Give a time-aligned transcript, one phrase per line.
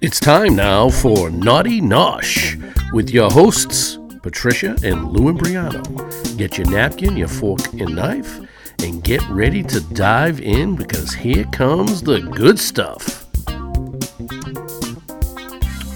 [0.00, 2.58] It's time now for Naughty Nosh
[2.92, 6.36] with your hosts, Patricia and Lou Imbriano.
[6.36, 8.40] Get your napkin, your fork, and knife,
[8.82, 13.26] and get ready to dive in because here comes the good stuff.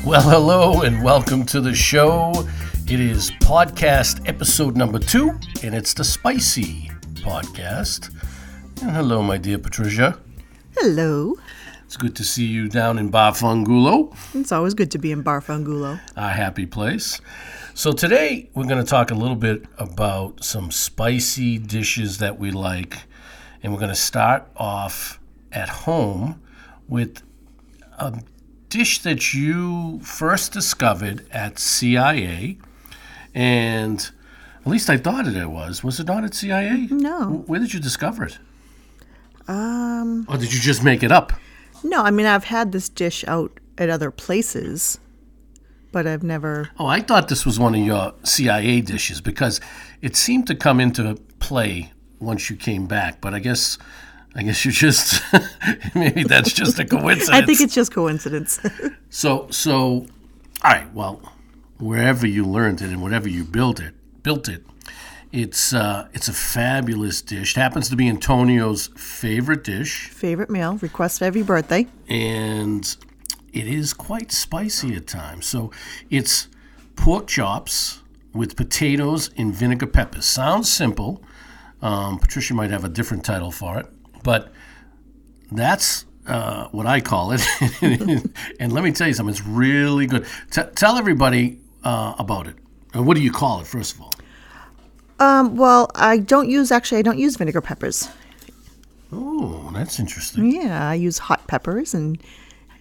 [0.05, 2.46] Well, hello, and welcome to the show.
[2.89, 8.11] It is podcast episode number two, and it's the Spicy Podcast.
[8.82, 10.18] And hello, my dear Patricia.
[10.79, 11.34] Hello.
[11.84, 16.00] It's good to see you down in Barfangulo, It's always good to be in Barfangulo.
[16.17, 17.21] a happy place.
[17.75, 22.50] So, today we're going to talk a little bit about some spicy dishes that we
[22.50, 22.98] like.
[23.62, 25.18] And we're going to start off
[25.53, 26.40] at home
[26.89, 27.22] with
[27.98, 28.20] a
[28.68, 32.58] dish that you first discovered at CIA.
[33.34, 34.11] And
[34.61, 35.83] at least I thought it was.
[35.84, 36.89] Was it not at CIA?
[36.91, 37.45] No.
[37.47, 38.39] Where did you discover it?
[39.48, 41.33] Um, Or did you just make it up?
[41.84, 44.98] no, I mean, I've had this dish out at other places,
[45.93, 46.70] but I've never.
[46.79, 49.61] Oh, I thought this was one of your CIA dishes because
[50.03, 53.20] it seemed to come into play once you came back.
[53.20, 53.79] But I guess,
[54.35, 55.23] I guess you just
[55.95, 57.29] maybe that's just a coincidence.
[57.42, 58.59] I think it's just coincidence.
[59.11, 59.48] so.
[59.51, 60.07] So, all
[60.65, 60.92] right.
[60.92, 61.20] Well,
[61.79, 64.65] wherever you learned it and whatever you built it, built it.
[65.37, 67.55] It's uh, it's a fabulous dish.
[67.59, 71.87] It happens to be Antonio's favorite dish, Favorite meal, request every birthday.
[72.09, 72.97] and
[73.53, 75.45] it is quite spicy at times.
[75.45, 75.70] So
[76.09, 76.48] it's
[76.95, 78.01] pork chops
[78.33, 80.25] with potatoes and vinegar peppers.
[80.25, 81.23] Sounds simple.
[81.83, 83.87] Um, Patricia might have a different title for it,
[84.23, 84.51] but
[85.53, 87.47] that's uh, what I call it.
[88.61, 90.25] and let me tell you something, it's really good.
[90.51, 92.57] T- tell everybody uh, about it.
[92.95, 94.14] And what do you call it, first of all?
[95.19, 96.98] Um, well, I don't use actually.
[96.98, 98.09] I don't use vinegar peppers.
[99.12, 100.50] Oh, that's interesting.
[100.50, 102.20] Yeah, I use hot peppers and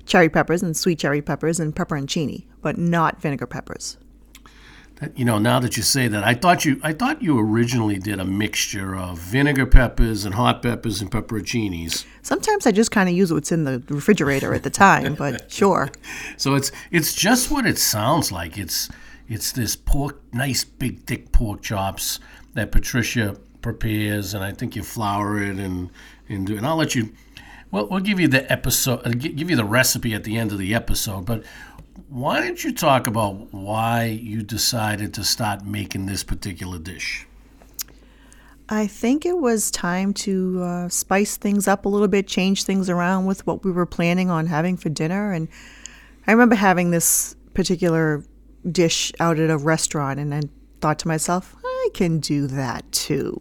[0.05, 3.97] cherry peppers and sweet cherry peppers and pepperoncini, but not vinegar peppers.
[5.02, 7.99] That, you know, now that you say that, I thought you, I thought you originally
[7.99, 12.05] did a mixture of vinegar peppers and hot peppers and pepperoncinis.
[12.21, 15.92] Sometimes I just kind of use what's in the refrigerator at the time, but sure.
[16.37, 18.58] So it's it's just what it sounds like.
[18.58, 18.89] It's
[19.27, 22.19] it's this pork, nice big thick pork chops
[22.53, 25.89] that Patricia prepares, and I think you flour it and
[26.30, 26.58] and do.
[26.58, 27.13] And I'll let you.
[27.71, 30.59] Well, we'll give you the episode, uh, give you the recipe at the end of
[30.59, 31.25] the episode.
[31.25, 31.43] But
[32.09, 37.27] why don't you talk about why you decided to start making this particular dish?
[38.69, 42.89] I think it was time to uh, spice things up a little bit, change things
[42.89, 45.31] around with what we were planning on having for dinner.
[45.31, 45.47] And
[46.25, 48.23] I remember having this particular
[48.70, 50.42] dish out at a restaurant, and I
[50.81, 53.37] thought to myself, I can do that too.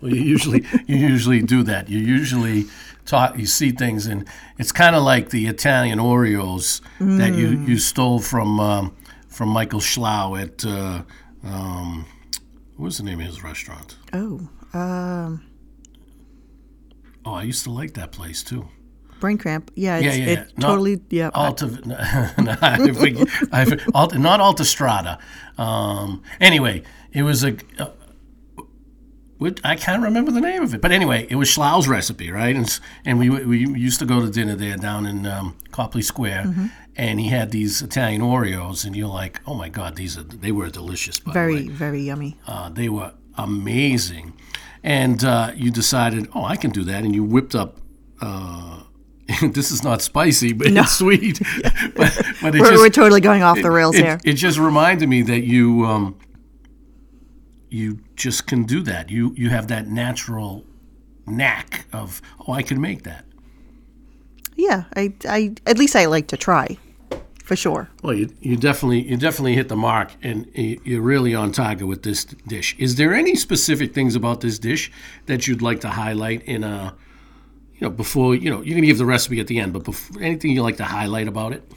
[0.00, 1.88] Well, you usually you usually do that.
[1.88, 2.64] You usually
[3.04, 3.38] talk.
[3.38, 4.26] You see things, and
[4.58, 6.80] it's kind of like the Italian Oreos
[7.18, 8.96] that you, you stole from um,
[9.28, 11.02] from Michael Schlow at uh,
[11.44, 12.06] um,
[12.76, 13.96] what was the name of his restaurant?
[14.12, 15.44] Oh, um,
[17.26, 18.68] Oh, I used to like that place too.
[19.24, 19.70] Brain cramp.
[19.74, 20.40] Yeah, it's, Yeah, yeah, yeah.
[20.44, 21.00] it Not- totally.
[21.10, 21.96] Yeah, Alta, no,
[22.60, 25.18] I forget- I forget- Alta, not Alta Strada.
[25.58, 27.52] Um, anyway, it was a.
[27.78, 27.90] Uh,
[29.62, 32.56] I can't remember the name of it, but anyway, it was Schlow's recipe, right?
[32.56, 33.58] And and we we
[33.88, 36.66] used to go to dinner there down in um, Copley Square, Mm-hmm.
[36.96, 40.52] and he had these Italian Oreos, and you're like, oh my god, these are they
[40.52, 41.18] were delicious.
[41.18, 41.44] By the way.
[41.44, 42.36] very, very yummy.
[42.46, 44.32] Uh, they were amazing.
[44.82, 47.04] And uh, you decided, oh, I can do that.
[47.04, 47.78] And you whipped up.
[48.20, 48.80] Uh,
[49.52, 51.40] this is not spicy, but it's sweet.
[51.96, 54.20] but but it We're, just, we're totally going off the rails it, here.
[54.24, 56.18] it just reminded me that you um,
[57.70, 59.10] you just can do that.
[59.10, 60.64] You you have that natural
[61.26, 63.24] knack of oh, I can make that.
[64.56, 66.76] yeah, I, I, at least I like to try,
[67.42, 67.88] for sure.
[68.02, 72.02] Well, you, you definitely you definitely hit the mark, and you're really on target with
[72.02, 72.76] this dish.
[72.78, 74.92] Is there any specific things about this dish
[75.26, 76.94] that you'd like to highlight in a,
[77.84, 80.22] you know, before you know you're gonna give the recipe at the end, but before,
[80.22, 81.70] anything you like to highlight about it?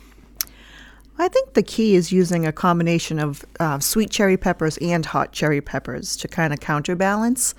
[1.17, 5.33] I think the key is using a combination of uh, sweet cherry peppers and hot
[5.33, 7.55] cherry peppers to kind of counterbalance.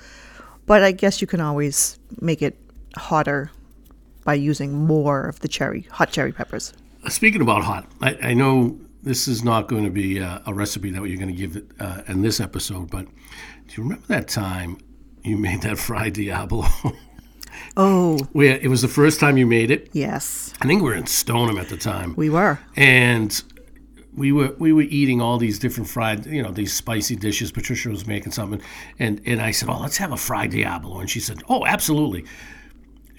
[0.65, 2.57] But I guess you can always make it
[2.97, 3.51] hotter
[4.25, 6.73] by using more of the cherry, hot cherry peppers.
[7.09, 10.91] Speaking about hot, I, I know this is not going to be a, a recipe
[10.91, 14.79] that you're going to give uh, in this episode, but do you remember that time
[15.25, 16.65] you made that fried Diablo?
[17.77, 19.89] Oh, Where it was the first time you made it.
[19.93, 22.15] yes, I think we were in Stoneham at the time.
[22.17, 22.59] we were.
[22.77, 23.43] and
[24.17, 27.53] we were we were eating all these different fried, you know, these spicy dishes.
[27.53, 28.61] Patricia was making something,
[28.99, 32.25] and and I said, "Oh, let's have a fried Diablo," and she said, "Oh, absolutely."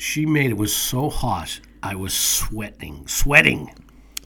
[0.01, 1.59] she made it was so hot.
[1.83, 3.69] I was sweating, sweating.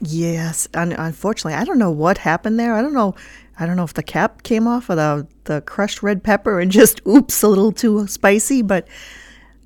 [0.00, 2.74] Yes, un- unfortunately, I don't know what happened there.
[2.74, 3.14] I don't know.
[3.58, 6.70] I don't know if the cap came off of the the crushed red pepper and
[6.80, 8.62] just oops a little too spicy.
[8.62, 8.88] But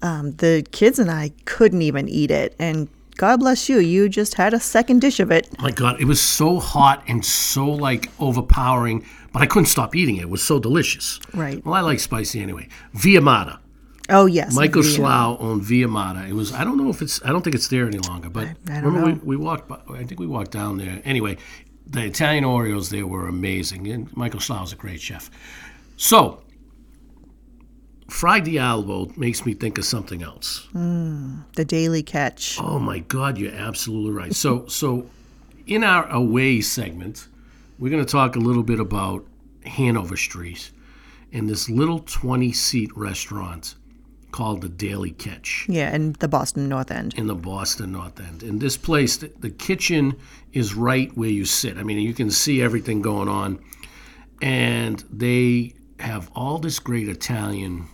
[0.03, 2.55] um, the kids and I couldn't even eat it.
[2.59, 5.49] And God bless you, you just had a second dish of it.
[5.61, 10.17] My God, it was so hot and so like overpowering, but I couldn't stop eating
[10.17, 10.23] it.
[10.23, 11.19] It was so delicious.
[11.35, 11.65] Right.
[11.65, 12.69] Well, I like spicy anyway.
[12.95, 13.59] Via Matta.
[14.11, 16.27] Oh yes, Michael Via- Schlow owned Via Matta.
[16.27, 18.44] It was I don't know if it's I don't think it's there any longer, but
[18.47, 19.21] I don't remember know.
[19.23, 21.03] we, we walked by, I think we walked down there.
[21.05, 21.37] Anyway,
[21.87, 23.87] the Italian Oreos there were amazing.
[23.89, 25.31] And Michael Schlow is a great chef.
[25.99, 26.43] So
[28.08, 30.66] Fried Diablo makes me think of something else.
[30.72, 32.58] Hmm, the daily catch.
[32.60, 34.34] Oh my God, you're absolutely right.
[34.34, 35.08] So, so
[35.66, 37.28] in our away segment,
[37.78, 39.25] we're going to talk a little bit about
[39.66, 40.70] Hanover Street
[41.32, 43.75] and this little 20 seat restaurant
[44.31, 47.14] called the Daily Catch Yeah, in the Boston North End.
[47.16, 48.43] in the Boston North End.
[48.43, 50.16] In this place, the, the kitchen
[50.52, 51.76] is right where you sit.
[51.76, 53.58] I mean, you can see everything going on.
[54.40, 57.88] And they have all this great Italian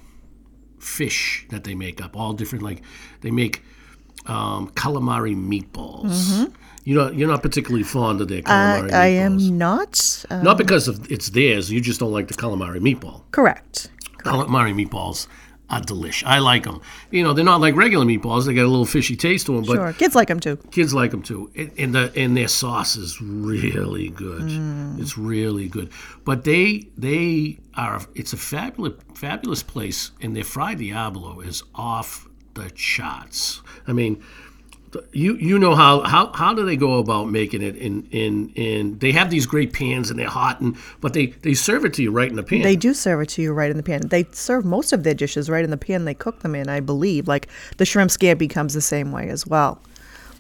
[0.84, 2.82] fish that they make up, all different, like,
[3.22, 3.62] they make
[4.26, 6.52] um, calamari meatballs.
[6.84, 8.94] You know, you're not particularly fond of their calamari Mm-hmm.
[8.94, 12.78] I, am not uh, Not because of it's theirs, you just don't like the calamari
[12.80, 13.22] meatball.
[13.32, 13.90] correct.
[14.18, 15.26] Calamari meatballs
[15.70, 16.22] are delish.
[16.24, 16.80] I like them.
[17.10, 18.46] You know, they're not like regular meatballs.
[18.46, 20.56] They got a little fishy taste to them, but Sure, kids like them too.
[20.70, 21.50] kids like them too.
[21.56, 24.42] And, and the and their sauce is really good.
[24.42, 25.00] Mm.
[25.00, 25.90] It's really good.
[26.24, 28.00] But they they are.
[28.14, 33.62] It's a fabulous fabulous place, and their fried diablo is off the charts.
[33.86, 34.22] I mean.
[35.12, 38.98] You you know how, how how do they go about making it in in in
[38.98, 42.02] they have these great pans and they're hot and but they they serve it to
[42.02, 42.62] you right in the pan.
[42.62, 44.08] They do serve it to you right in the pan.
[44.08, 46.80] They serve most of their dishes right in the pan they cook them in, I
[46.80, 47.28] believe.
[47.28, 49.80] Like the shrimp scampi comes the same way as well.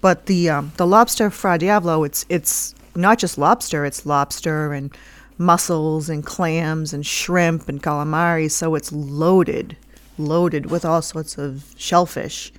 [0.00, 3.84] But the um, the lobster fra diavolo, it's it's not just lobster.
[3.84, 4.94] It's lobster and
[5.38, 8.50] mussels and clams and shrimp and calamari.
[8.50, 9.76] So it's loaded,
[10.18, 12.52] loaded with all sorts of shellfish.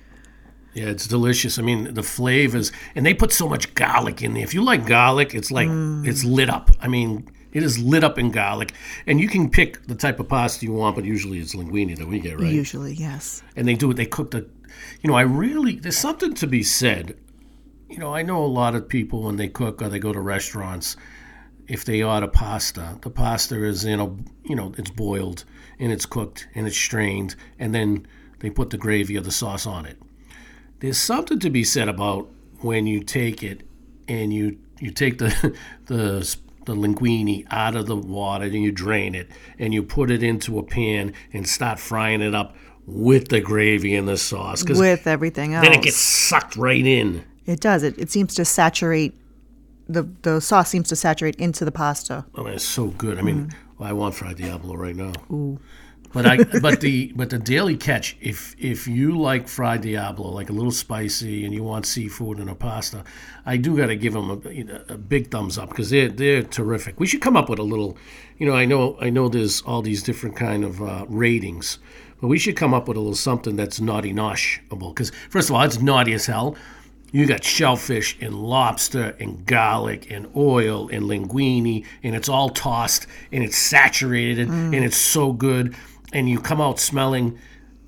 [0.76, 1.58] Yeah, it's delicious.
[1.58, 4.42] I mean, the flavors, and they put so much garlic in there.
[4.42, 6.34] If you like garlic, it's like it's mm.
[6.34, 6.70] lit up.
[6.82, 8.74] I mean, it is lit up in garlic,
[9.06, 12.06] and you can pick the type of pasta you want, but usually it's linguine that
[12.06, 12.52] we get, right?
[12.52, 13.42] Usually, yes.
[13.56, 13.94] And they do it.
[13.94, 14.46] They cook the,
[15.00, 17.16] you know, I really there's something to be said.
[17.88, 20.20] You know, I know a lot of people when they cook or they go to
[20.20, 20.94] restaurants,
[21.68, 24.14] if they order pasta, the pasta is in a,
[24.44, 25.46] you know, it's boiled
[25.78, 28.06] and it's cooked and it's strained, and then
[28.40, 29.96] they put the gravy or the sauce on it
[30.80, 32.28] there's something to be said about
[32.60, 33.62] when you take it
[34.08, 35.56] and you you take the
[35.86, 36.36] the
[36.66, 39.28] the linguine out of the water and you drain it
[39.58, 42.56] and you put it into a pan and start frying it up
[42.86, 45.64] with the gravy and the sauce With everything else.
[45.64, 47.24] then it gets sucked right in.
[47.44, 47.82] It does.
[47.82, 49.14] It, it seems to saturate
[49.88, 52.26] the the sauce seems to saturate into the pasta.
[52.34, 53.18] Oh, I mean, it's so good.
[53.18, 55.12] I mean, well, I want fried diablo right now.
[56.16, 60.48] But I but the but the daily catch if if you like fried diablo like
[60.48, 63.04] a little spicy and you want seafood and a pasta,
[63.44, 66.98] I do got to give them a, a big thumbs up because they're they're terrific.
[66.98, 67.98] We should come up with a little,
[68.38, 71.78] you know, I know I know there's all these different kind of uh, ratings,
[72.22, 75.56] but we should come up with a little something that's naughty noshable because first of
[75.56, 76.56] all it's naughty as hell.
[77.12, 83.06] You got shellfish and lobster and garlic and oil and linguine, and it's all tossed
[83.32, 85.74] and it's saturated and it's so good.
[86.16, 87.38] And you come out smelling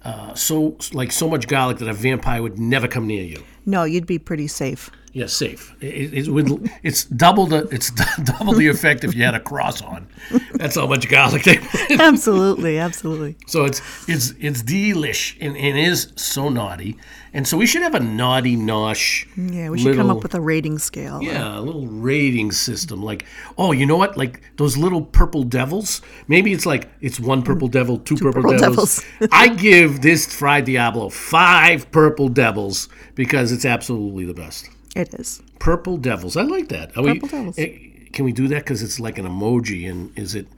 [0.05, 3.43] uh, so like so much garlic that a vampire would never come near you.
[3.65, 4.91] No, you'd be pretty safe.
[5.13, 5.75] Yeah, safe.
[5.81, 6.71] It, it would.
[6.83, 7.67] It's double the.
[7.71, 7.91] It's
[8.25, 10.07] double the effect if you had a cross on.
[10.55, 11.59] That's how much garlic they.
[11.59, 11.93] Put.
[12.01, 13.37] absolutely, absolutely.
[13.47, 16.99] So it's it's it's delish and, and it is so naughty,
[17.33, 19.27] and so we should have a naughty nosh.
[19.37, 21.23] Yeah, we should come up with a rating scale.
[21.23, 23.03] Yeah, a little rating system.
[23.03, 23.25] Like,
[23.57, 24.17] oh, you know what?
[24.19, 26.03] Like those little purple devils.
[26.27, 29.03] Maybe it's like it's one purple devil, two, purple, purple devils.
[29.03, 29.29] devils.
[29.33, 34.69] I give this fried Diablo five purple devils because it's absolutely the best.
[34.99, 35.41] It is.
[35.61, 36.37] Purple devils.
[36.37, 36.91] I like that.
[36.91, 37.59] Are Purple we, devils.
[37.59, 37.79] eh,
[38.13, 38.65] Can we do that?
[38.65, 40.49] Because it's like an emoji, and is it?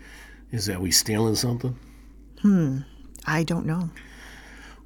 [0.51, 1.79] Is that we stealing something?
[2.43, 2.79] Hmm.
[3.27, 3.91] I don't know.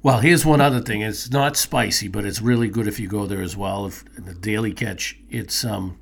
[0.03, 1.01] Well, here's one other thing.
[1.01, 3.87] It's not spicy, but it's really good if you go there as well.
[3.87, 5.97] If the daily catch, it's um,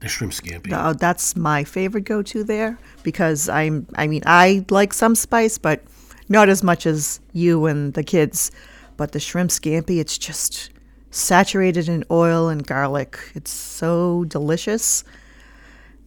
[0.00, 0.72] the shrimp scampi.
[0.72, 3.86] Uh, that's my favorite go-to there because I'm.
[3.96, 5.82] I mean, I like some spice, but
[6.28, 8.50] not as much as you and the kids.
[8.96, 10.70] But the shrimp scampi, it's just
[11.10, 13.18] saturated in oil and garlic.
[13.34, 15.04] It's so delicious.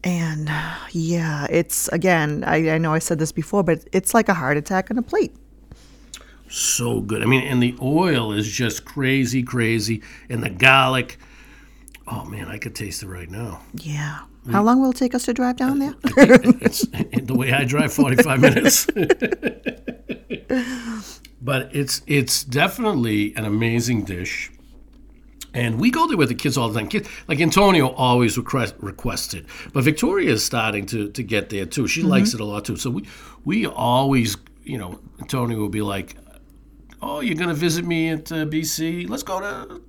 [0.03, 0.49] And
[0.91, 2.43] yeah, it's again.
[2.45, 5.01] I, I know I said this before, but it's like a heart attack on a
[5.01, 5.35] plate.
[6.49, 7.21] so good.
[7.21, 11.17] I mean, and the oil is just crazy, crazy, and the garlic.
[12.07, 13.61] Oh man, I could taste it right now.
[13.73, 14.19] Yeah.
[14.51, 15.93] How long will it take us to drive down there?
[16.03, 16.81] It's
[17.21, 18.85] the way I drive, forty-five minutes.
[21.41, 24.49] but it's it's definitely an amazing dish.
[25.53, 26.89] And we go there with the kids all the time.
[26.89, 31.65] Kids, like Antonio always request, requests it, but Victoria is starting to, to get there
[31.65, 31.87] too.
[31.87, 32.77] She likes it a lot too.
[32.77, 33.07] So we
[33.45, 36.15] we always, you know, Antonio will be like,
[37.01, 39.09] "Oh, you're gonna visit me at uh, BC?
[39.09, 39.81] Let's go to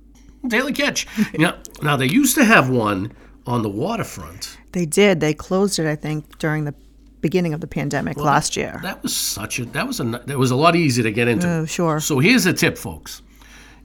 [0.47, 1.05] Daily Catch."
[1.37, 3.11] now, now they used to have one
[3.45, 4.57] on the waterfront.
[4.71, 5.19] they did.
[5.19, 6.73] They closed it, I think, during the
[7.21, 8.79] beginning of the pandemic last year.
[8.81, 11.47] That was such a that was a that was a lot easier to get into.
[11.47, 11.99] Oh, sure.
[11.99, 13.21] So here's a tip, folks.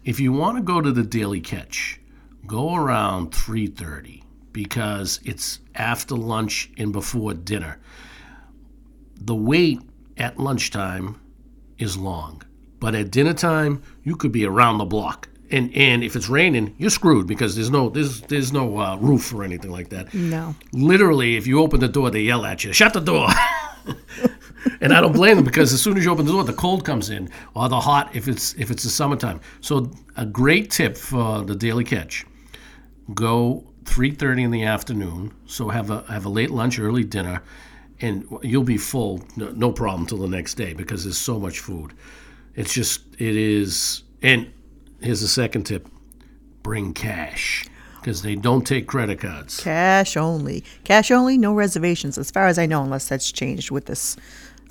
[0.06, 2.00] If you want to go to the Daily Catch,
[2.46, 4.22] go around 3:30
[4.52, 7.80] because it's after lunch and before dinner.
[9.20, 9.80] The wait
[10.16, 11.20] at lunchtime
[11.76, 12.42] is long,
[12.78, 15.28] but at dinner time you could be around the block.
[15.50, 19.34] And and if it's raining, you're screwed because there's no there's there's no uh, roof
[19.34, 20.14] or anything like that.
[20.14, 20.54] No.
[20.70, 23.28] Literally, if you open the door, they yell at you, "Shut the door."
[24.80, 26.84] and I don't blame them because as soon as you open the door, the cold
[26.84, 29.40] comes in, or the hot if it's if it's the summertime.
[29.60, 32.26] So a great tip for the daily catch:
[33.14, 35.32] go 3:30 in the afternoon.
[35.46, 37.42] So have a have a late lunch, early dinner,
[38.00, 41.60] and you'll be full, no, no problem till the next day because there's so much
[41.60, 41.92] food.
[42.54, 44.02] It's just it is.
[44.22, 44.50] And
[45.00, 45.88] here's the second tip:
[46.62, 47.66] bring cash
[48.06, 49.60] because they don't take credit cards.
[49.60, 50.62] Cash only.
[50.84, 54.16] Cash only, no reservations, as far as I know, unless that's changed with this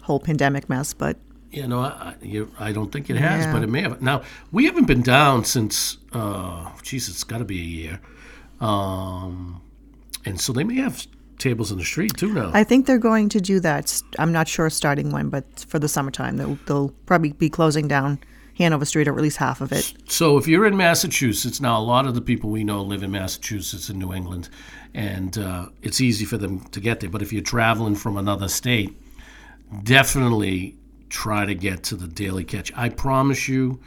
[0.06, 0.94] whole pandemic mess.
[0.94, 1.18] But
[1.52, 3.54] You know, I, I- you, I don't think it has, Yeah.
[3.54, 4.02] but it may have.
[4.02, 4.22] Now,
[4.52, 8.00] we haven't been down since, uh, geez, it's got to be a year.
[8.62, 9.62] Um,
[10.26, 11.06] and so they may have
[11.38, 12.52] tables in the street too now.
[12.54, 14.02] I think they're going to do that.
[14.18, 18.20] I'm not sure starting when, but for the summertime, they'll, they'll probably be closing down
[18.58, 19.94] Hanover Street or at least half of it.
[20.08, 23.12] so if you're in Massachusetts, now a lot of the people we know live in
[23.12, 24.48] Massachusetts and New England,
[24.94, 27.10] and uh, it's easy for them to get there.
[27.10, 28.98] But if you're traveling from another state,
[29.84, 30.78] definitely
[31.10, 32.72] try to get to the Daily Catch.
[32.76, 33.80] I promise you,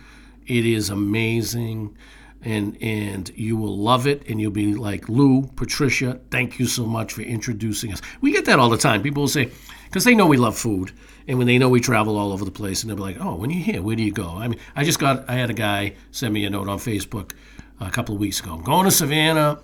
[0.46, 1.96] it is amazing,
[2.42, 6.20] and and you will love it, and you'll be like Lou, Patricia.
[6.30, 8.00] Thank you so much for introducing us.
[8.20, 9.02] We get that all the time.
[9.02, 9.50] People will say,
[9.84, 10.92] because they know we love food,
[11.26, 13.34] and when they know we travel all over the place, and they'll be like, "Oh,
[13.34, 15.54] when you're here, where do you go?" I mean, I just got, I had a
[15.54, 17.32] guy send me a note on Facebook
[17.80, 18.54] a couple of weeks ago.
[18.54, 19.58] I'm going to Savannah.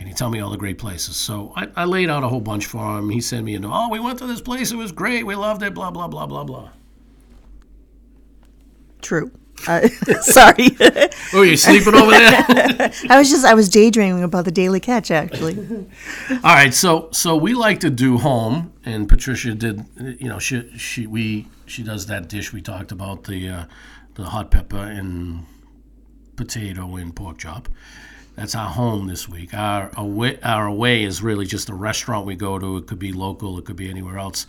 [0.00, 1.14] Can you tell me all the great places?
[1.16, 3.10] So I, I laid out a whole bunch for him.
[3.10, 3.72] He sent me a note.
[3.74, 4.72] Oh, we went to this place.
[4.72, 5.26] It was great.
[5.26, 5.74] We loved it.
[5.74, 6.70] Blah blah blah blah blah.
[9.02, 9.30] True.
[9.68, 9.86] Uh,
[10.22, 10.74] sorry.
[11.34, 12.44] Oh, you sleeping over there?
[13.10, 15.58] I was just, I was daydreaming about the daily catch, actually.
[16.30, 19.84] All right, so so we like to do home, and Patricia did.
[19.98, 23.64] You know, she she we she does that dish we talked about the uh,
[24.14, 25.44] the hot pepper and
[26.36, 27.68] potato and pork chop.
[28.36, 29.52] That's our home this week.
[29.52, 32.78] Our away our away is really just a restaurant we go to.
[32.78, 34.46] It could be local, it could be anywhere else,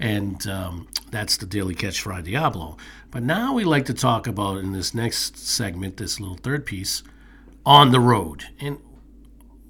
[0.00, 2.76] and um, that's the Daily Catch Fry Diablo.
[3.10, 7.02] But now we like to talk about in this next segment, this little third piece,
[7.64, 8.44] on the road.
[8.60, 8.78] And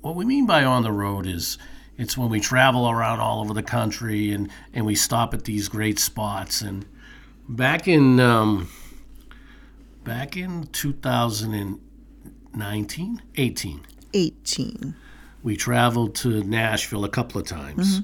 [0.01, 1.59] what we mean by on the road is
[1.97, 5.69] it's when we travel around all over the country and, and we stop at these
[5.69, 6.61] great spots.
[6.61, 6.87] And
[7.49, 8.69] back in um,
[10.05, 10.69] back in
[12.53, 13.81] 2019, 18,
[14.15, 14.95] 18.
[15.43, 18.03] we traveled to Nashville a couple of times.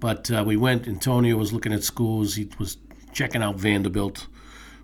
[0.00, 0.88] But uh, we went.
[0.88, 2.34] Antonio was looking at schools.
[2.34, 2.76] He was
[3.12, 4.26] checking out Vanderbilt,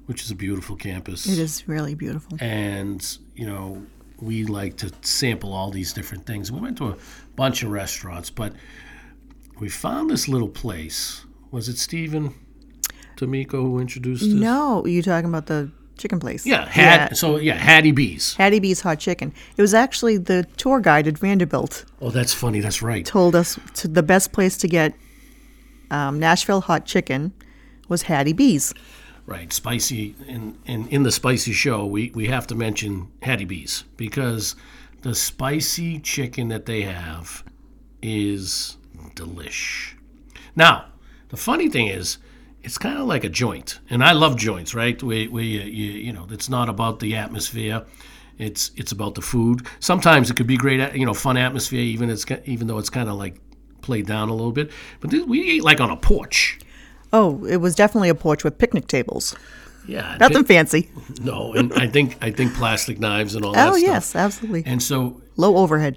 [0.06, 2.36] which is a beautiful campus It is really beautiful.
[2.40, 3.82] and you know
[4.20, 6.52] we like to sample all these different things.
[6.52, 6.96] We went to a
[7.36, 8.52] bunch of restaurants, but
[9.58, 11.24] we found this little place.
[11.50, 12.34] Was it Stephen
[13.16, 14.28] D'Amico who introduced us?
[14.28, 16.46] No, you talking about the chicken place?
[16.46, 18.34] Yeah, had so yeah, Hattie B's.
[18.34, 19.32] Hattie B's Hot Chicken.
[19.56, 22.60] It was actually the tour guide at Vanderbilt Oh, that's funny.
[22.60, 23.04] That's right.
[23.04, 24.94] told us to the best place to get
[25.90, 27.32] um, Nashville hot chicken
[27.88, 28.72] was Hattie B's.
[29.26, 30.14] Right, spicy.
[30.26, 34.56] In, in in the spicy show, we we have to mention Hattie B's because
[35.02, 37.44] the spicy chicken that they have
[38.00, 38.76] is
[39.14, 39.94] delish.
[40.56, 40.86] Now,
[41.28, 42.18] the funny thing is,
[42.62, 44.74] it's kind of like a joint, and I love joints.
[44.74, 47.84] Right, where, where you, you you know it's not about the atmosphere.
[48.38, 49.66] It's it's about the food.
[49.80, 53.08] Sometimes it could be great, you know, fun atmosphere, even it's even though it's kind
[53.08, 53.40] of like
[53.82, 54.70] played down a little bit.
[55.00, 56.58] But this, we eat like on a porch.
[57.12, 59.34] Oh, it was definitely a porch with picnic tables.
[59.86, 60.90] Yeah, Nothing fancy.
[61.22, 63.88] No, and I think I think plastic knives and all that Oh stuff.
[63.88, 64.62] yes, absolutely.
[64.66, 65.96] And so Low overhead.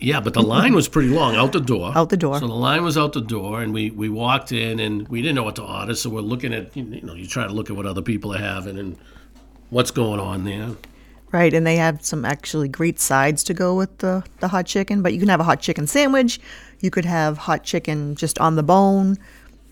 [0.00, 1.92] Yeah, but the line was pretty long out the door.
[1.94, 2.38] Out the door.
[2.38, 5.34] So the line was out the door, and we, we walked in, and we didn't
[5.34, 5.94] know what to order.
[5.94, 8.38] So we're looking at you know you try to look at what other people are
[8.38, 8.96] having and
[9.70, 10.70] what's going on there.
[11.32, 15.02] Right, and they have some actually great sides to go with the, the hot chicken.
[15.02, 16.40] But you can have a hot chicken sandwich.
[16.80, 19.16] You could have hot chicken just on the bone,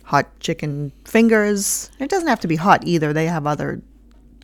[0.02, 1.90] hot chicken fingers.
[2.00, 3.12] It doesn't have to be hot either.
[3.12, 3.80] They have other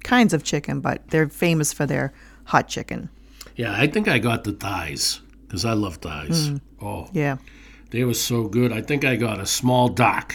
[0.04, 2.12] kinds of chicken, but they're famous for their
[2.44, 3.10] hot chicken.
[3.56, 5.20] Yeah, I think I got the thighs
[5.52, 6.48] because I love thighs.
[6.48, 6.60] Mm.
[6.80, 7.36] Oh, Yeah.
[7.90, 8.72] they were so good.
[8.72, 10.34] I think I got a small dock.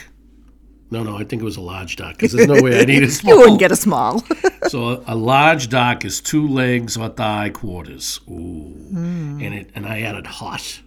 [0.92, 3.02] No, no, I think it was a large dock because there's no way I need
[3.02, 3.34] a small.
[3.34, 4.24] You wouldn't get a small.
[4.70, 8.20] So a, a large dock is two legs or thigh quarters.
[8.30, 9.42] Ooh, mm.
[9.46, 10.82] and it and I added hot.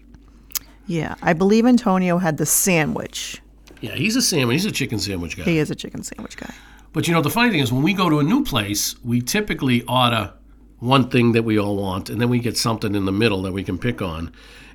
[0.86, 3.40] yeah, I believe Antonio had the sandwich.
[3.80, 4.56] Yeah, he's a sandwich.
[4.56, 5.44] He's a chicken sandwich guy.
[5.44, 6.52] He is a chicken sandwich guy.
[6.92, 9.22] But you know, the funny thing is, when we go to a new place, we
[9.22, 10.34] typically order
[10.80, 13.52] one thing that we all want, and then we get something in the middle that
[13.52, 14.32] we can pick on.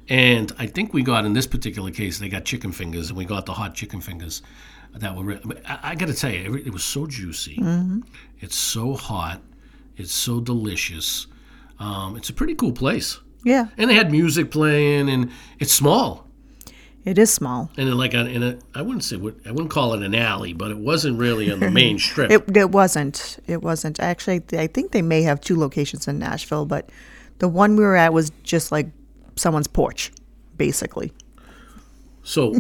[0.08, 3.26] And I think we got in this particular case, they got chicken fingers, and we
[3.26, 4.44] got the hot chicken fingers
[4.94, 5.24] that were.
[5.24, 7.60] re- I, I got to tell you, it, was so juicy.
[8.40, 9.42] It's so hot.
[9.98, 11.28] It's so delicious.
[11.80, 16.25] Um, it's a pretty cool place, Yeah, and they had music playing, and it's small.
[17.06, 17.70] It is small.
[17.78, 20.16] And in like a, in a, I wouldn't say what I wouldn't call it an
[20.16, 22.32] alley, but it wasn't really on the main strip.
[22.32, 23.38] It, it wasn't.
[23.46, 24.00] It wasn't.
[24.00, 26.90] Actually, I think they may have two locations in Nashville, but
[27.38, 28.88] the one we were at was just like
[29.36, 30.12] someone's porch,
[30.58, 31.14] basically.
[32.24, 32.56] So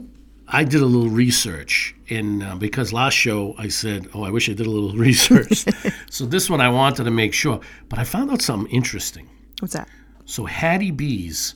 [0.47, 4.47] I did a little research, and uh, because last show I said, "Oh, I wish
[4.47, 5.65] I did a little research."
[6.11, 7.59] so this one I wanted to make sure,
[7.89, 9.27] but I found out something interesting.
[9.59, 9.89] What's that?
[10.25, 11.55] So Hattie B's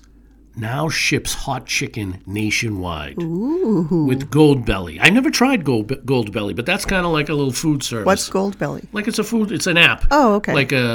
[0.59, 4.97] now ships hot chicken nationwide with Goldbelly.
[5.01, 8.05] I never tried Gold Goldbelly, but that's kind of like a little food service.
[8.05, 8.87] What's Goldbelly?
[8.91, 9.51] like it's a food?
[9.51, 10.05] It's an app.
[10.11, 10.53] Oh, okay.
[10.53, 10.85] Like a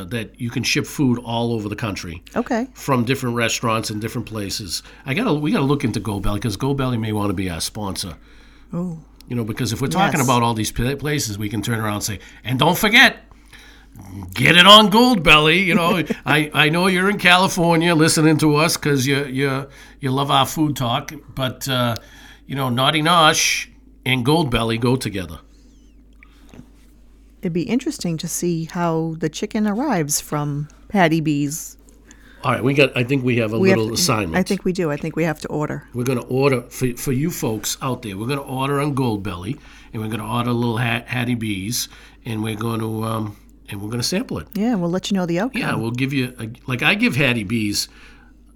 [0.00, 2.66] uh, that you can ship food all over the country Okay.
[2.74, 4.82] from different restaurants and different places.
[5.06, 8.16] I gotta we gotta look into Goldbelly because Goldbelly may want to be our sponsor.
[8.72, 8.98] Oh.
[9.28, 10.26] You know, because if we're talking Yes.
[10.26, 13.16] about all these places, we can turn around and say, and don't forget,
[14.34, 15.64] get it on Goldbelly.
[15.64, 19.68] You know, I, I know you're in California listening to us because you you
[20.00, 21.96] you love our food talk, but uh,
[22.46, 23.68] you know, Naughty Nosh
[24.06, 25.40] and Goldbelly go together.
[27.40, 31.76] It'd be interesting to see how the chicken arrives from Patty B's.
[32.42, 32.94] All right, we got.
[32.96, 34.36] I think we have a We have- little assignment.
[34.36, 34.90] I think we do.
[34.90, 35.86] I think we have to order.
[35.94, 38.16] We're going to order for, for you folks out there.
[38.18, 39.58] We're going to order on Goldbelly,
[39.92, 41.88] and we're going to order little hat, Hattie B's,
[42.24, 43.36] and we're going to um,
[43.68, 44.48] and we're going to sample it.
[44.54, 45.62] Yeah, we'll let you know the outcome.
[45.62, 47.88] Yeah, we'll give you a, like I give Hattie B's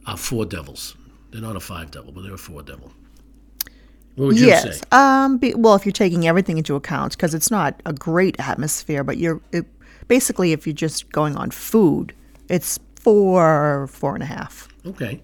[0.07, 0.97] uh, four devils.
[1.31, 2.93] They're not a five devil, but they're a four devil.
[4.17, 4.79] What would you yes.
[4.79, 4.83] say?
[4.93, 5.39] Um.
[5.39, 9.17] Be, well, if you're taking everything into account, because it's not a great atmosphere, but
[9.17, 9.67] you're it,
[10.09, 12.15] basically if you're just going on food,
[12.49, 14.69] it's four, four and a half.
[14.85, 15.23] Okay.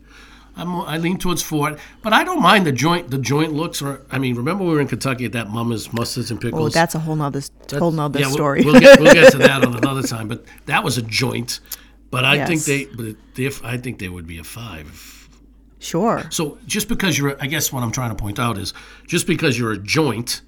[0.56, 3.10] I'm, I lean towards four, but I don't mind the joint.
[3.10, 3.82] The joint looks.
[3.82, 6.62] Or I mean, remember we were in Kentucky at that Mama's mustards and pickles.
[6.62, 7.40] Oh, that's a whole nother
[7.72, 8.62] whole nother yeah, we'll- story.
[8.64, 10.28] We'll, get, we'll get to that on another time.
[10.28, 11.60] But that was a joint.
[12.10, 15.28] But I think they, but if I think they would be a five.
[15.80, 16.22] sure.
[16.30, 18.72] So just because you're, I guess what I'm trying to point out is,
[19.08, 20.40] just because you're a joint,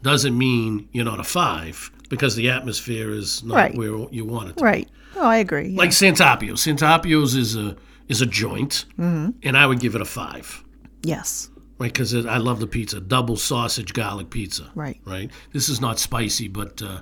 [0.00, 1.90] doesn't mean you're not a five.
[2.08, 3.74] Because the atmosphere is not Right.
[3.74, 4.56] where you want it.
[4.58, 4.88] to Right.
[5.16, 5.68] Oh, I agree.
[5.68, 5.78] yeah.
[5.78, 6.52] Like Santarpio.
[6.52, 7.76] Santarpio's is a
[8.08, 9.30] is a joint, Mm-hmm.
[9.42, 10.62] and I would give it a five.
[11.02, 11.48] yes.
[11.78, 14.70] Right, because I love the pizza, double sausage garlic pizza.
[14.76, 15.00] Right.
[15.04, 15.32] right.
[15.52, 17.00] This is not spicy, but uh,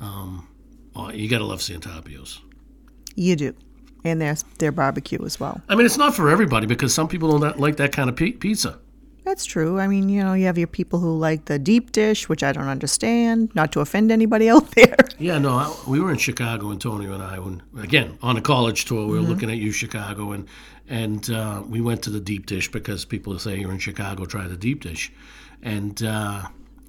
[0.00, 0.48] um,
[0.94, 2.40] oh, you gotta love Santarpio's.
[3.14, 3.54] You do,
[4.04, 5.60] and there's their barbecue as well.
[5.68, 8.78] I mean, it's not for everybody because some people don't like that kind of pizza.
[9.26, 9.80] That's true.
[9.80, 12.52] I mean, you know, you have your people who like the deep dish, which I
[12.52, 13.50] don't understand.
[13.56, 14.96] Not to offend anybody out there.
[15.18, 18.84] Yeah, no, I, we were in Chicago, Antonio and I, when again on a college
[18.84, 19.30] tour, we were Mm-hmm.
[19.32, 20.46] looking at you Chicago, and
[20.88, 24.46] and uh, we went to the deep dish because people say you're in Chicago, try
[24.46, 25.10] the deep dish,
[25.60, 26.42] and uh,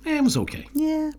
[0.05, 0.67] eh, it was okay.
[0.75, 1.09] yeah,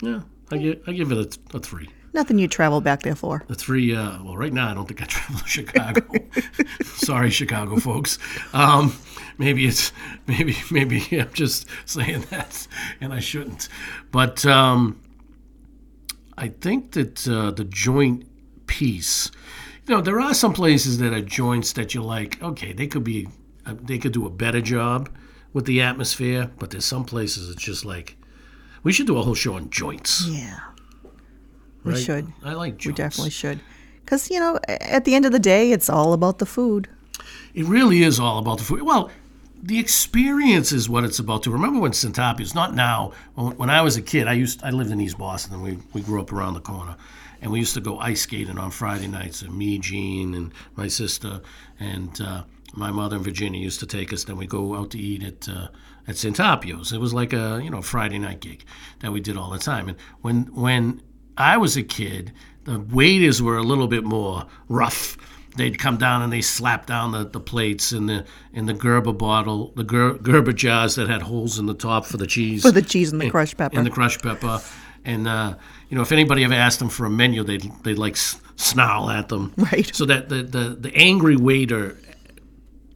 [0.00, 0.20] Yeah,
[0.52, 1.18] I give I give it
[1.52, 1.88] a, a three.
[2.12, 3.42] nothing you travel back there for.
[3.48, 6.02] The three, uh, well, right now I don't think I travel to Chicago.
[6.84, 8.18] Sorry, Chicago folks.
[8.52, 8.92] Um,
[9.40, 9.92] maybe it's
[10.28, 12.68] maybe maybe I'm just saying that,
[13.00, 13.68] and I shouldn't.
[14.12, 15.00] But um,
[16.38, 18.26] I think that uh, the joint
[18.68, 19.30] piece,
[19.86, 23.02] you know, there are some places that are joints that you're like, okay, they could
[23.02, 23.26] be,
[23.66, 25.10] uh, they could do a better job
[25.52, 28.16] with the atmosphere, but there's some places it's just like,
[28.84, 30.26] we should do a whole show on joints.
[30.28, 30.60] Yeah,
[31.82, 32.28] we should.
[32.44, 32.86] I like joints.
[32.86, 33.60] We definitely should.
[34.04, 36.88] Because you know, at the end of the day, it's all about the food.
[37.54, 38.82] It really is all about the food.
[38.82, 39.10] Well,
[39.62, 41.42] the experience is what it's about.
[41.44, 43.12] To remember when Santarpio's not now.
[43.34, 46.00] When, I was a kid, I used I lived in East Boston, and we we
[46.00, 46.96] grew up around the corner,
[47.40, 49.42] and we used to go ice skating on Friday nights.
[49.42, 51.40] And me, Gene, and my sister,
[51.78, 52.44] and uh,
[52.74, 54.24] my mother and Virginia used to take us.
[54.24, 55.68] Then we go out to eat at uh,
[56.08, 56.92] at Santarpio's.
[56.92, 58.64] It was like a you know Friday night gig
[59.00, 59.88] that we did all the time.
[59.88, 61.02] And when when
[61.36, 62.32] I was a kid,
[62.64, 65.16] the waiters were a little bit more rough.
[65.56, 69.12] They'd come down and they slap down the, the plates in the in the Gerber
[69.12, 72.70] bottle, the Ger, Gerber jars that had holes in the top for the cheese, For
[72.70, 73.76] the cheese and the crushed pepper.
[73.76, 74.60] and the crushed pepper.
[75.04, 75.54] And uh,
[75.88, 79.28] you know, if anybody ever asked them for a menu, they'd they'd like snarl at
[79.28, 79.52] them.
[79.72, 79.90] Right.
[79.94, 81.96] So that the the, the angry waiter,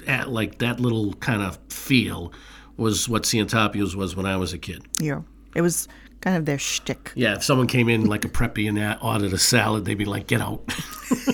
[0.07, 2.33] at like that little kind of feel,
[2.77, 4.85] was what Santarpio's was when I was a kid.
[5.01, 5.23] yeah.
[5.57, 5.87] It was
[6.21, 7.13] kind of their shtick.
[7.15, 10.27] Yeah, if someone came in like a preppy and ordered a salad, they'd be like,
[10.27, 10.63] "Get out."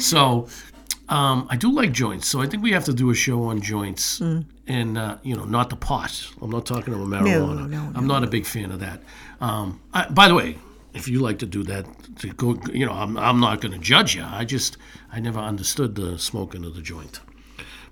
[0.00, 0.48] so,
[1.08, 2.28] um, I do like joints.
[2.28, 5.44] So I think we have to do a show on joints, and uh, you know,
[5.44, 6.26] not the pot.
[6.40, 7.68] I'm not talking about marijuana.
[7.68, 9.00] no, I'm not a big fan of that.
[9.40, 10.58] Um, I, by the way,
[10.94, 11.84] if you like to do that,
[12.20, 14.24] to go, you know, I'm, I'm not going to judge you.
[14.24, 14.76] I just
[15.12, 17.20] I never understood the smoking of the joint.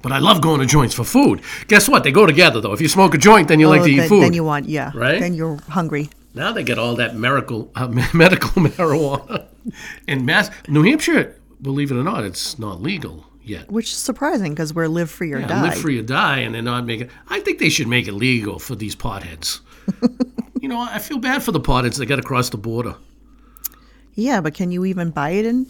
[0.00, 1.40] But I love going to joints for food.
[1.66, 2.04] Guess what?
[2.04, 2.72] They go together, though.
[2.72, 4.22] If you smoke a joint, then you like Oh, to eat food.
[4.22, 4.92] then you want, yeah.
[4.94, 5.18] Right?
[5.18, 6.08] Then you're hungry.
[6.34, 9.46] Now they get all that medical uh, medical marijuana
[10.06, 10.50] in Mass.
[10.68, 13.70] New Hampshire, believe it or not, it's not legal yet.
[13.70, 15.62] Which is surprising because we're live free or Yeah, die.
[15.62, 17.08] live free or die, and they're not making.
[17.28, 19.60] I think they should make it legal for these potheads.
[20.60, 22.96] you know, I feel bad for the potheads that got across the border.
[24.14, 25.66] Yeah, but can you even buy it in?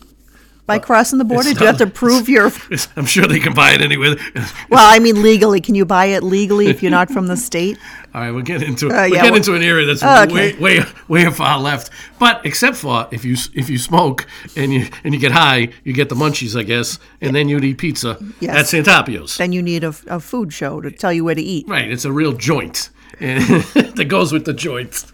[0.68, 2.52] By crossing the border, do you have to prove your?
[2.94, 4.16] I'm sure they can buy it anywhere.
[4.70, 7.78] Well, I mean, legally, can you buy it legally if you're not from the state?
[8.14, 10.32] All right, we'll get into Uh, we yeah, get into an area that's Oh, okay.
[10.34, 11.90] way way way far left.
[12.18, 14.26] But except for if you if you smoke
[14.56, 17.64] and you and you get high, you get the munchies, I guess, and then you'd
[17.64, 18.74] eat pizza Yes.
[18.74, 19.38] at Santarpio's.
[19.38, 21.66] Then you need a, a food show to tell you where to eat.
[21.66, 25.12] Right, it's a real joint that goes with the joints.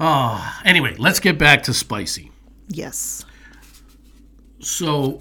[0.00, 2.30] Oh, anyway, let's get back to spicy.
[2.68, 3.24] Yes.
[4.60, 5.20] So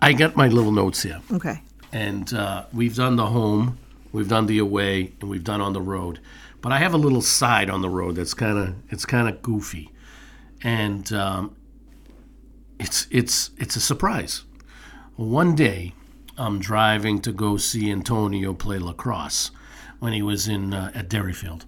[0.00, 1.20] I got my little notes here.
[1.32, 1.62] Okay.
[1.92, 3.78] and uh, we've done the home,
[4.12, 6.20] we've done the away, and we've done on the road.
[6.60, 9.42] But I have a little side on the road that's kind of it's kind of
[9.42, 9.90] goofy,
[10.62, 11.56] and um,
[12.78, 14.44] it's it's it's a surprise.
[15.16, 15.94] One day,
[16.36, 19.50] I'm driving to go see Antonio play lacrosse
[20.00, 21.62] when he was in uh, at Derryfield,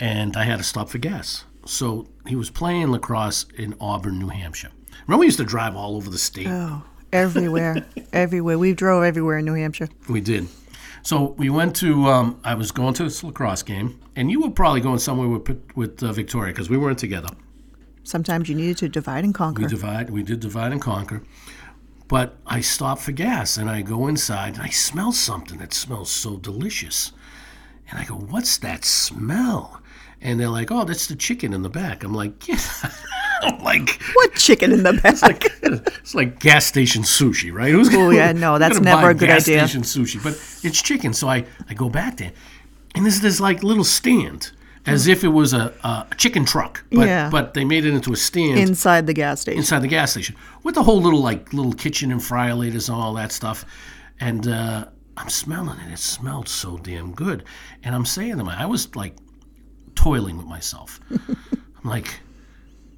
[0.00, 1.44] and I had to stop for gas.
[1.66, 4.70] So he was playing lacrosse in Auburn, New Hampshire.
[5.06, 6.46] Remember, we used to drive all over the state.
[6.48, 8.58] Oh, everywhere, everywhere.
[8.58, 9.88] We drove everywhere in New Hampshire.
[10.08, 10.48] We did.
[11.02, 12.06] So we went to.
[12.06, 15.62] Um, I was going to this lacrosse game, and you were probably going somewhere with
[15.74, 17.28] with uh, Victoria because we weren't together.
[18.02, 19.62] Sometimes you needed to divide and conquer.
[19.62, 20.10] We divide.
[20.10, 21.22] We did divide and conquer.
[22.08, 26.10] But I stop for gas, and I go inside, and I smell something that smells
[26.10, 27.12] so delicious.
[27.90, 29.80] And I go, "What's that smell?"
[30.22, 32.58] And they're like, "Oh, that's the chicken in the back." I'm like, "Yeah."
[33.42, 35.44] I'm like, what chicken in the back?
[35.98, 37.70] it's like gas station sushi, right?
[37.70, 39.36] Who's Oh, yeah, no, that's gonna never a good idea.
[39.36, 39.68] gas idea.
[39.68, 40.32] Station sushi, but
[40.66, 41.12] it's chicken.
[41.12, 42.32] So I, I go back there,
[42.94, 44.52] and there's this like little stand,
[44.86, 47.28] as if it was a, a chicken truck, but Yeah.
[47.30, 49.58] but they made it into a stand Inside the gas station.
[49.58, 52.96] inside the gas station with the whole little like little kitchen and fryer laters and
[52.96, 53.66] all that stuff,
[54.18, 54.86] and uh,
[55.18, 55.92] I'm smelling it.
[55.92, 57.44] It smelled so damn good,
[57.84, 59.14] and I'm saying to my, I was like
[59.96, 61.00] toiling with myself.
[61.10, 62.20] I'm like.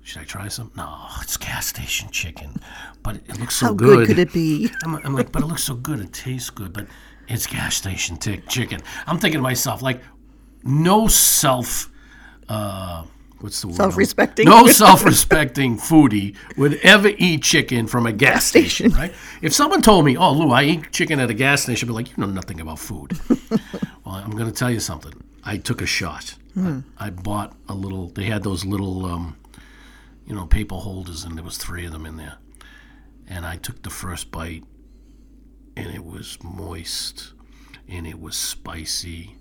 [0.03, 0.71] Should I try some?
[0.75, 2.57] No, it's gas station chicken,
[3.03, 3.89] but it looks so good.
[3.91, 4.71] How good could it be?
[4.83, 6.01] I'm, I'm like, but it looks so good.
[6.01, 6.87] It tastes good, but
[7.29, 8.81] it's gas station tick chicken.
[9.07, 10.01] I'm thinking to myself, like,
[10.65, 11.91] no self,
[12.49, 13.05] uh,
[13.41, 13.77] what's the word?
[13.77, 14.47] Self-respecting?
[14.47, 19.13] No self-respecting foodie would ever eat chicken from a gas station, right?
[19.43, 21.95] If someone told me, "Oh, Lou, I eat chicken at a gas station," I'd be
[21.95, 23.19] like, "You know nothing about food."
[23.51, 25.13] well, I'm going to tell you something.
[25.49, 26.35] I took a shot.
[26.99, 28.09] I, I bought a little.
[28.09, 29.07] They had those little.
[29.07, 29.37] Um,
[30.29, 32.37] you know, paper holders, and there was three of them in there.
[33.27, 34.63] And I took the first bite,
[35.75, 37.33] and it was moist,
[37.89, 39.37] and it was spicy,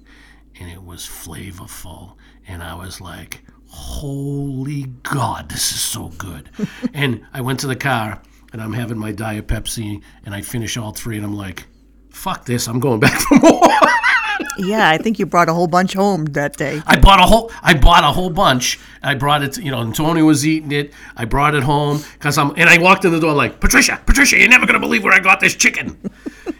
[0.57, 2.15] and it was flavorful,
[2.47, 6.49] and I was like, "Holy God, this is so good!"
[6.93, 8.21] and I went to the car,
[8.53, 11.65] and I'm having my diet Pepsi, and I finish all three, and I'm like,
[12.11, 12.67] "Fuck this!
[12.67, 13.61] I'm going back for more."
[14.57, 16.81] yeah, I think you brought a whole bunch home that day.
[16.85, 18.79] I bought a whole I bought a whole bunch.
[19.03, 20.93] I brought it, to, you know, Antonio was eating it.
[21.15, 24.37] I brought it home cuz I'm and I walked in the door like, "Patricia, Patricia,
[24.37, 25.97] you're never going to believe where I got this chicken."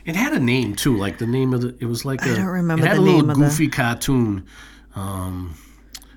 [0.06, 2.46] it had a name too, like the name of the it was like a don't
[2.46, 4.46] remember it had the a little of the- goofy cartoon
[4.96, 5.56] um,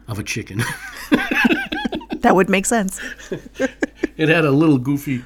[0.09, 0.63] of a chicken.
[2.21, 3.01] That would make sense.
[4.19, 5.25] it had a little goofy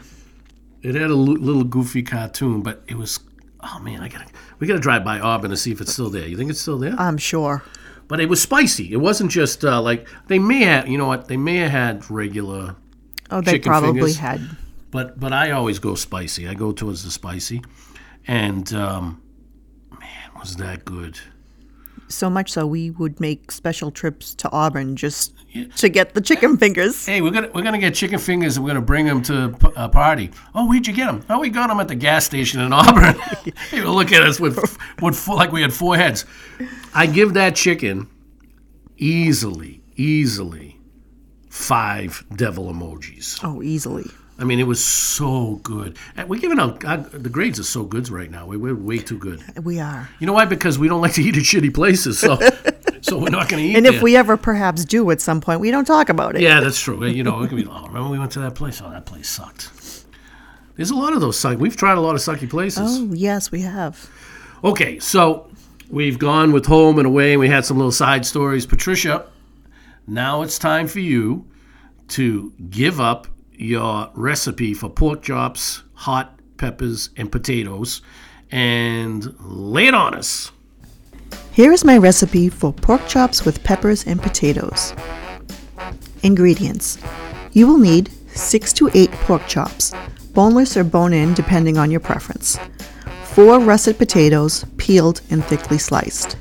[0.83, 3.19] it had a little goofy cartoon, but it was
[3.61, 5.93] oh man, I got to we got to drive by Auburn to see if it's
[5.93, 6.27] still there.
[6.27, 6.95] You think it's still there?
[6.99, 7.63] I'm sure.
[8.09, 8.93] but it was spicy.
[8.93, 11.29] It wasn't just uh, like they may have, you know what?
[11.29, 12.77] They may have had regular
[13.31, 14.19] Oh, they probably fingers.
[14.19, 14.41] had.
[14.91, 16.47] But but I always go spicy.
[16.47, 17.63] I go towards the spicy,
[18.29, 19.21] and um,
[19.91, 21.19] man, was that good?
[22.09, 25.35] So much so we would make special trips to Auburn just
[25.77, 27.07] to get the chicken fingers.
[27.07, 29.81] Hey, we're gonna we're gonna get chicken fingers and we're gonna bring them to a
[29.81, 30.31] uh, party.
[30.55, 31.25] Oh, where'd you get them?
[31.31, 33.15] Oh, we got them at the gas station in Auburn.
[33.71, 34.59] People look at us with
[35.01, 36.27] with four, like we had four heads.
[36.95, 38.09] I give that chicken
[38.97, 40.81] easily, easily
[41.49, 43.39] five devil emojis.
[43.43, 44.11] Oh, easily.
[44.39, 45.97] I mean, it was so good.
[46.17, 48.47] And We're giving out uh, the grades are so good right now.
[48.47, 49.43] We- We're way too good.
[49.65, 50.09] We are.
[50.19, 50.45] You know why?
[50.45, 52.37] Because we don't like to eat at shitty places, so
[53.01, 53.77] so we're not going to eat.
[53.77, 53.95] And there.
[53.95, 56.43] if we ever perhaps do at some point, we don't talk about it.
[56.43, 57.05] yeah, that's true.
[57.07, 57.67] You know, it could be.
[57.67, 58.83] Oh, remember we went to that place?
[58.85, 59.71] Oh, that place sucked.
[60.77, 61.59] There's a lot of those suck.
[61.59, 62.99] We've tried a lot of sucky places.
[62.99, 64.11] Oh, yes, we have.
[64.65, 65.49] Okay, so
[65.89, 68.67] we've gone with home and away, and we had some little side stories.
[68.67, 69.27] Patricia,
[70.09, 71.47] now it's time for you
[72.09, 78.03] to give up your recipe for pork chops, hot peppers, and potatoes,
[78.51, 80.51] and lay it on us.
[81.53, 84.95] Here is my recipe for pork chops with peppers and potatoes.
[86.23, 86.99] Ingredients.
[87.53, 89.93] You will need 6 to 8 pork chops,
[90.33, 92.59] boneless or bone in depending on your preference,
[93.25, 96.37] 4 russet potatoes, peeled and thickly sliced,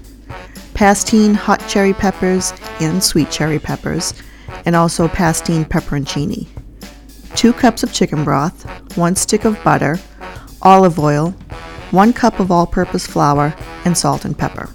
[0.74, 4.14] Pastene hot cherry peppers and sweet cherry peppers,
[4.66, 6.48] and also Pastene pepperoncini,
[7.36, 8.66] 2 cups of chicken broth,
[8.98, 10.00] 1 stick of butter,
[10.62, 11.32] olive oil,
[11.92, 14.70] 1 cup of all purpose flour, and salt and pepper.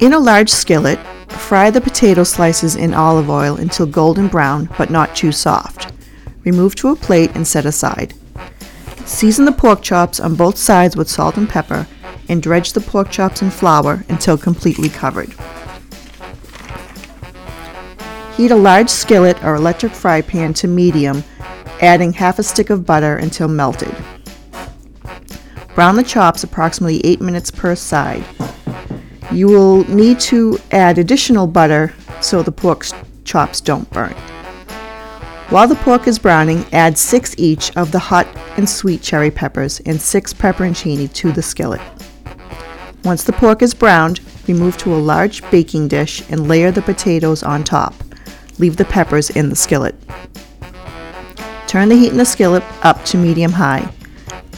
[0.00, 4.90] In a large skillet, fry the potato slices in olive oil until golden brown but
[4.90, 5.92] not too soft.
[6.44, 8.14] Remove to a plate and set aside.
[9.06, 11.86] Season the pork chops on both sides with salt and pepper
[12.28, 15.34] and dredge the pork chops in flour until completely covered.
[18.36, 21.22] Heat a large skillet or electric fry pan to medium,
[21.80, 23.94] adding half a stick of butter until melted.
[25.76, 28.24] Brown the chops approximately 8 minutes per side.
[29.30, 32.86] You will need to add additional butter so the pork
[33.22, 34.14] chops don't burn.
[35.50, 39.78] While the pork is browning, add 6 each of the hot and sweet cherry peppers
[39.86, 41.80] and 6 pepperoncini to the skillet.
[43.04, 47.44] Once the pork is browned, remove to a large baking dish and layer the potatoes
[47.44, 47.94] on top.
[48.58, 49.94] Leave the peppers in the skillet.
[51.66, 53.92] Turn the heat in the skillet up to medium high.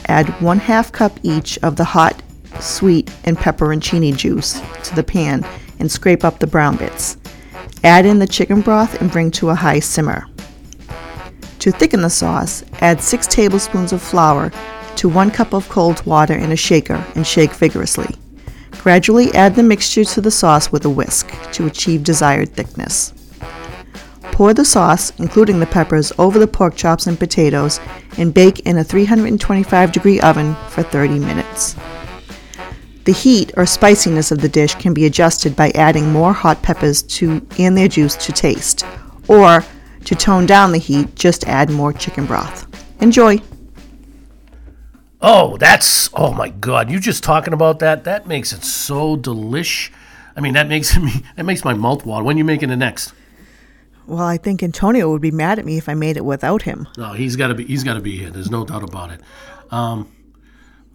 [0.06, 2.22] Add 1 half cup each of the hot,
[2.61, 5.44] sweet, and pepperoncini juice to the pan
[5.78, 7.16] and scrape up the brown bits.
[7.85, 10.26] Add in the chicken broth and bring to a high simmer.
[11.61, 14.52] To thicken the sauce, add 6 tablespoons of flour
[14.96, 18.14] to 1 cup of cold water in a shaker and shake vigorously.
[18.72, 23.12] Gradually add the mixture to the sauce with a whisk to achieve desired thickness.
[24.37, 27.81] Pour the sauce, including the peppers, over the pork chops and potatoes
[28.18, 31.75] and bake in a 325 degree oven for 30 minutes.
[33.05, 37.03] The heat or spiciness of the dish can be adjusted by adding more hot peppers
[37.05, 38.85] to and their juice to taste,
[39.27, 39.64] or
[40.05, 42.66] to tone down the heat, just add more chicken broth.
[43.01, 43.40] Enjoy.
[45.22, 46.90] Oh, that's oh my god!
[46.90, 48.05] You just talking about that?
[48.05, 49.90] That makes it so delish.
[50.37, 52.22] I mean, that makes me that makes my mouth water.
[52.22, 53.14] When you making the next?
[54.07, 56.87] Well, I think Antonio would be mad at me if I made it without him.
[56.97, 57.64] No, he's got to be.
[57.64, 58.31] He's got to be here.
[58.31, 59.21] There's no doubt about it.
[59.71, 60.09] Um,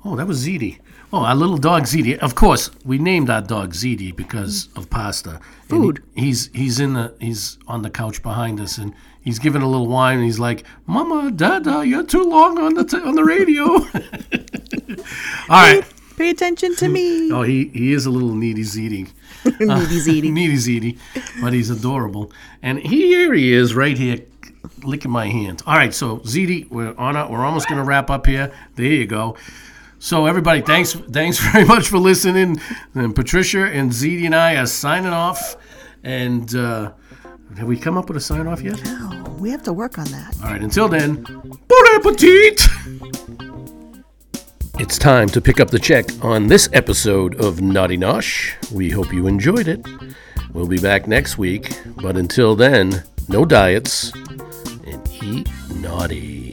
[0.05, 0.79] oh, that was Ziti.
[1.13, 2.17] Oh, our little dog Ziti.
[2.19, 5.41] Of course, we named our dog Ziti because of pasta.
[5.63, 6.01] He- Food.
[6.15, 9.87] he's he's in the he's on the couch behind us, and he's giving a little
[9.87, 13.63] whine, and he's like, "Mama, Dada, you're too long on the t- on the radio."
[15.49, 15.83] All right.
[16.17, 17.31] Pay attention to me.
[17.31, 19.09] Oh, he he is a little needy Ziti.
[19.45, 20.31] Needy Ziti.
[20.39, 20.97] Needy Ziti,
[21.41, 22.31] but he's adorable.
[22.61, 24.19] And here he is, right here,
[24.83, 25.63] licking my hand.
[25.65, 27.15] All right, so Ziti, we're on.
[27.15, 28.51] A, we're almost going to wrap up here.
[28.75, 29.37] There you go.
[29.99, 32.59] So everybody, thanks thanks very much for listening.
[32.95, 35.55] And Patricia and Ziti and I are signing off.
[36.03, 36.91] And uh,
[37.57, 38.83] have we come up with a sign off yet?
[38.83, 40.35] No, we have to work on that.
[40.43, 42.67] All right, until then, bon appetit!
[44.79, 48.53] It's time to pick up the check on this episode of Naughty Nosh.
[48.71, 49.85] We hope you enjoyed it.
[50.53, 54.11] We'll be back next week, but until then, no diets
[54.85, 56.50] and eat naughty.